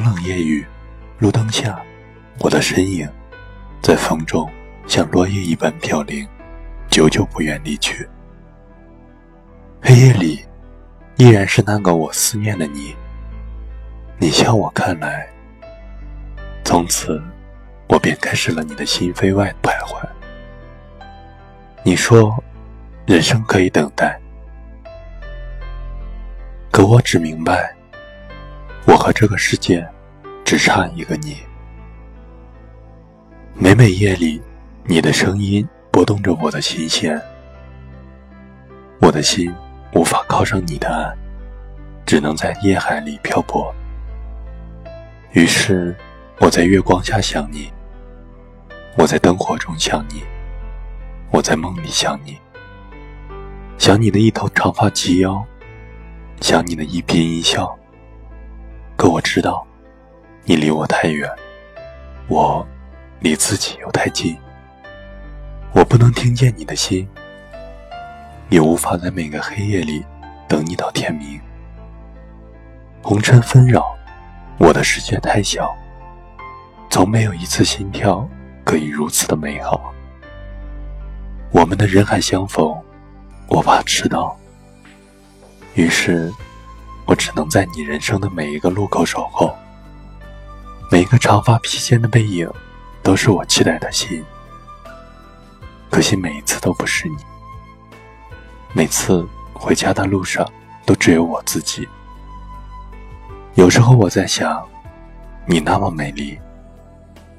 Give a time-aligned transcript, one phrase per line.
[0.00, 0.66] 冷冷夜雨，
[1.18, 1.78] 路灯下，
[2.38, 3.06] 我的身影，
[3.82, 4.50] 在风中
[4.86, 6.26] 像落叶一般飘零，
[6.88, 8.08] 久久不愿离去。
[9.82, 10.42] 黑夜里，
[11.16, 12.96] 依然是那个我思念的你。
[14.18, 15.28] 你向我看来，
[16.64, 17.22] 从此，
[17.86, 20.02] 我便开始了你的心扉外徘徊。
[21.82, 22.42] 你说，
[23.06, 24.18] 人生可以等待，
[26.72, 27.74] 可我只明白。
[28.86, 29.86] 我和这个世界
[30.44, 31.36] 只差一个你。
[33.54, 34.40] 每每夜里，
[34.84, 37.20] 你的声音拨动着我的心弦，
[39.00, 39.52] 我的心
[39.94, 41.14] 无法靠上你的岸，
[42.06, 43.72] 只能在夜海里漂泊。
[45.32, 45.94] 于是，
[46.38, 47.70] 我在月光下想你，
[48.96, 50.22] 我在灯火中想你，
[51.30, 52.38] 我在梦里想你，
[53.78, 55.44] 想你的一头长发及腰，
[56.40, 57.76] 想你的一颦一笑。
[59.00, 59.66] 可我知道，
[60.44, 61.26] 你离我太远，
[62.28, 62.66] 我
[63.20, 64.36] 离自己又太近。
[65.72, 67.08] 我不能听见你的心，
[68.50, 70.04] 也无法在每个黑夜里
[70.46, 71.40] 等你到天明。
[73.00, 73.96] 红尘纷扰，
[74.58, 75.74] 我的世界太小，
[76.90, 78.28] 从没有一次心跳
[78.64, 79.94] 可以如此的美好。
[81.52, 82.78] 我们的人海相逢，
[83.48, 84.36] 我怕迟到，
[85.72, 86.30] 于是。
[87.10, 89.52] 我只能在你人生的每一个路口守候，
[90.92, 92.48] 每一个长发披肩的背影，
[93.02, 94.24] 都是我期待的心。
[95.90, 97.16] 可惜每一次都不是你，
[98.72, 100.48] 每次回家的路上
[100.86, 101.88] 都只有我自己。
[103.54, 104.64] 有时候我在想，
[105.46, 106.38] 你那么美丽，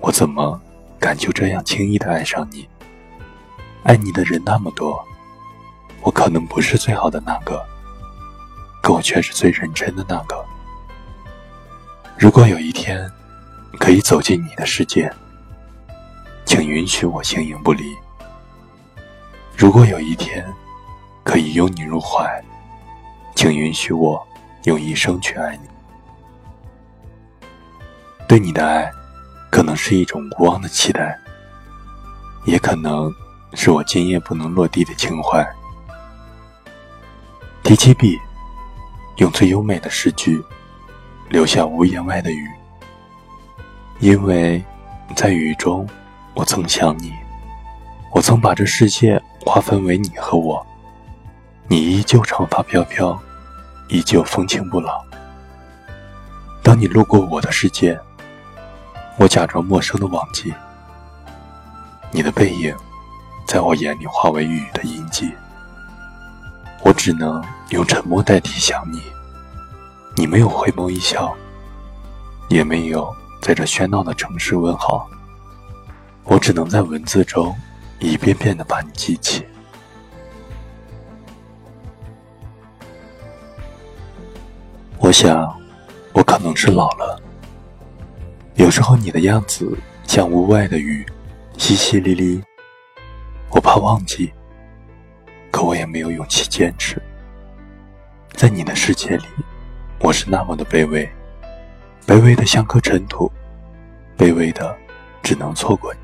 [0.00, 0.58] 我怎么
[0.98, 2.66] 敢就这样轻易的爱上你？
[3.82, 5.04] 爱你的人那么多，
[6.00, 7.62] 我可能不是最好的那个。
[8.80, 10.44] 可我却是最认真的那个。
[12.18, 13.10] 如果有一天
[13.78, 15.12] 可以走进你的世界，
[16.44, 17.94] 请允许我形影不离。
[19.56, 20.46] 如果有一天
[21.22, 22.42] 可以拥你入怀，
[23.34, 24.26] 请允许我
[24.64, 25.68] 用一生去爱你。
[28.26, 28.90] 对你的爱，
[29.50, 31.18] 可能是一种无望的期待，
[32.44, 33.12] 也可能
[33.54, 35.46] 是我今夜不能落地的情怀。
[37.62, 38.18] 提起笔。
[39.18, 40.42] 用最优美的诗句，
[41.28, 42.48] 留下无言外的雨。
[43.98, 44.64] 因为，
[45.16, 45.84] 在雨中，
[46.34, 47.12] 我曾想你，
[48.12, 50.64] 我曾把这世界划分为你和我。
[51.66, 53.20] 你依旧长发飘飘，
[53.88, 55.04] 依旧风情不老。
[56.62, 57.98] 当你路过我的世界，
[59.18, 60.54] 我假装陌生的忘记
[62.12, 62.72] 你的背影，
[63.48, 65.32] 在我眼里化为雨的印记。
[66.84, 69.02] 我只能用沉默代替想你，
[70.16, 71.34] 你没有回眸一笑，
[72.48, 75.08] 也没有在这喧闹的城市问好，
[76.24, 77.54] 我只能在文字中
[77.98, 79.44] 一遍遍的把你记起。
[84.98, 85.54] 我想，
[86.12, 87.20] 我可能是老了，
[88.54, 91.06] 有时候你的样子像屋外的雨，
[91.56, 92.42] 淅淅沥沥，
[93.50, 94.32] 我怕忘记。
[95.58, 97.02] 可我也没有勇气坚持。
[98.28, 99.24] 在你的世界里，
[99.98, 101.10] 我是那么的卑微，
[102.06, 103.28] 卑微的像颗尘土，
[104.16, 104.78] 卑微的
[105.20, 106.00] 只能错过你。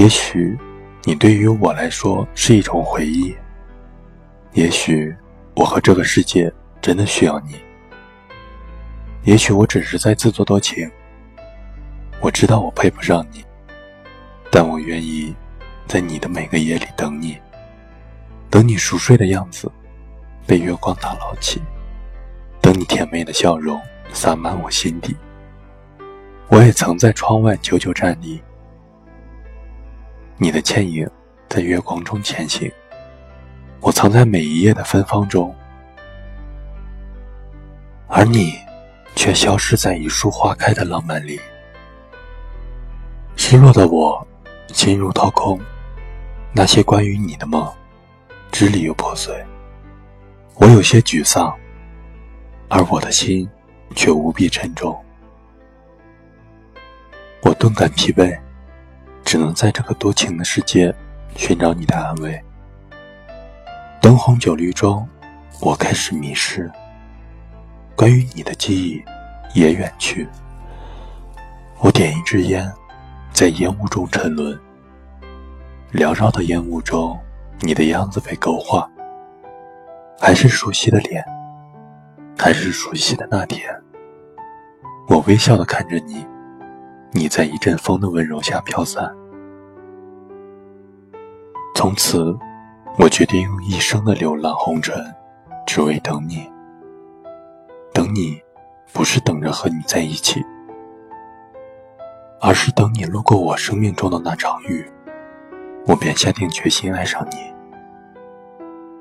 [0.00, 0.56] 也许
[1.02, 3.34] 你对于我来说是一种回忆，
[4.52, 5.12] 也许
[5.56, 6.48] 我和这个世界
[6.80, 7.56] 真的需要你，
[9.24, 10.88] 也许我只是在自作多情。
[12.20, 13.44] 我知道我配不上你，
[14.48, 15.34] 但我愿意。
[15.90, 17.36] 在你的每个夜里等你，
[18.48, 19.68] 等你熟睡的样子
[20.46, 21.60] 被月光打捞起，
[22.62, 25.16] 等你甜美的笑容洒满我心底。
[26.46, 28.40] 我也曾在窗外久久站立，
[30.36, 31.10] 你的倩影
[31.48, 32.70] 在月光中前行。
[33.80, 35.52] 我藏在每一页的芬芳中，
[38.06, 38.54] 而你
[39.16, 41.40] 却消失在一束花开的浪漫里。
[43.34, 44.24] 失落的我，
[44.68, 45.60] 心如掏空。
[46.52, 47.72] 那些关于你的梦，
[48.50, 49.32] 支离又破碎。
[50.56, 51.56] 我有些沮丧，
[52.68, 53.48] 而我的心
[53.94, 54.98] 却无比沉重。
[57.42, 58.36] 我顿感疲惫，
[59.24, 60.94] 只能在这个多情的世界
[61.36, 62.38] 寻找你的安慰。
[64.00, 65.08] 灯红酒绿中，
[65.60, 66.70] 我开始迷失。
[67.94, 69.02] 关于你的记忆
[69.54, 70.28] 也远去。
[71.78, 72.70] 我点一支烟，
[73.32, 74.58] 在烟雾中沉沦。
[75.92, 77.18] 缭绕的烟雾中，
[77.60, 78.88] 你的样子被勾画，
[80.20, 81.24] 还是熟悉的脸，
[82.38, 83.64] 还是熟悉的那天，
[85.08, 86.24] 我微笑的看着你，
[87.10, 89.12] 你在一阵风的温柔下飘散。
[91.74, 92.38] 从此，
[92.96, 94.94] 我决定用一生的流浪红尘，
[95.66, 96.48] 只为等你。
[97.92, 98.40] 等你，
[98.92, 100.40] 不是等着和你在一起，
[102.40, 104.88] 而是等你路过我生命中的那场雨，
[105.86, 107.38] 我便下定决心爱上你。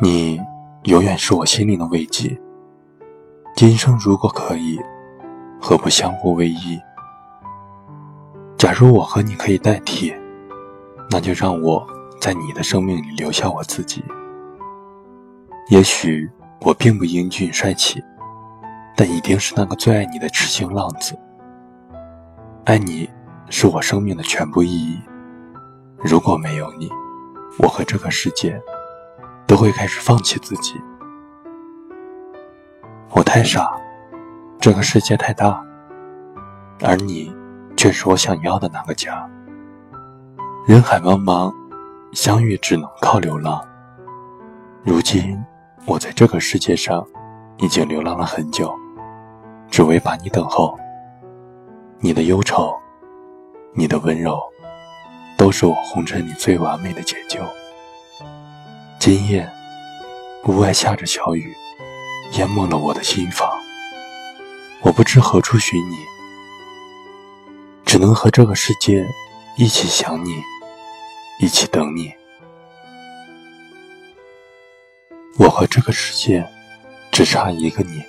[0.00, 0.40] 你
[0.84, 2.40] 永远是我心灵的慰藉。
[3.54, 4.80] 今生如果可以，
[5.60, 6.80] 何不相互偎依？
[8.56, 10.14] 假如我和你可以代替，
[11.10, 11.86] 那就让我
[12.20, 14.02] 在你的生命里留下我自己。
[15.68, 16.30] 也许
[16.60, 18.02] 我并不英俊帅气，
[18.96, 21.18] 但一定是那个最爱你的痴情浪子。
[22.64, 23.08] 爱你
[23.50, 24.98] 是我生命的全部意义。
[26.02, 26.90] 如果没有你，
[27.58, 28.60] 我和这个世界
[29.46, 30.80] 都会开始放弃自己。
[33.10, 33.70] 我太傻，
[34.58, 35.62] 这个世界太大，
[36.82, 37.30] 而你
[37.76, 39.28] 却是我想要的那个家。
[40.66, 41.52] 人海茫茫，
[42.12, 43.62] 相遇只能靠流浪。
[44.82, 45.38] 如今
[45.84, 47.06] 我在这个世界上
[47.58, 48.74] 已经流浪了很久，
[49.68, 50.78] 只为把你等候。
[51.98, 52.74] 你的忧愁，
[53.74, 54.40] 你的温柔，
[55.40, 57.40] 都是我红尘里最完美的解救。
[58.98, 59.50] 今夜，
[60.44, 61.56] 屋外下着小雨。
[62.32, 63.50] 淹没了我的心房，
[64.82, 65.96] 我不知何处寻你，
[67.86, 69.04] 只能和这个世界
[69.56, 70.42] 一起想你，
[71.40, 72.12] 一起等你。
[75.38, 76.46] 我和这个世界
[77.10, 78.02] 只差一个你。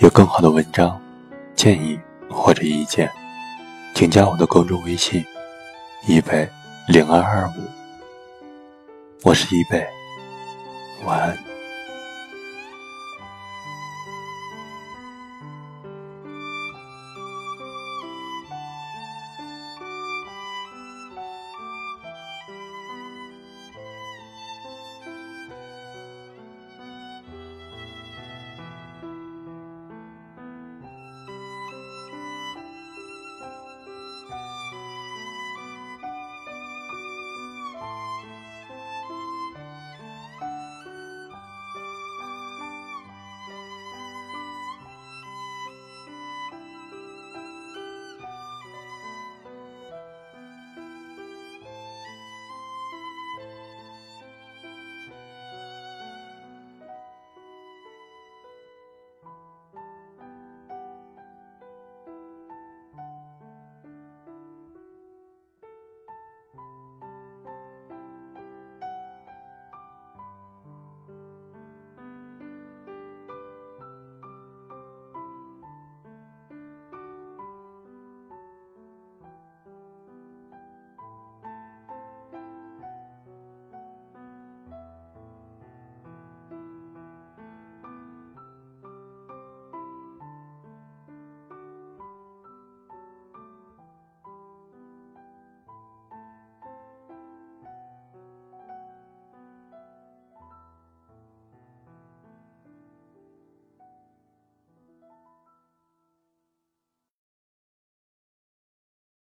[0.00, 1.00] 有更好的文章、
[1.54, 1.98] 建议
[2.28, 3.08] 或者意见，
[3.96, 5.24] 请加我的公众微信：
[6.06, 6.46] 一北
[6.86, 7.52] 零二二五。
[9.22, 9.88] 我是一北，
[11.06, 11.55] 晚安。